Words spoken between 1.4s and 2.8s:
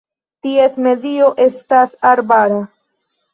estas arbara.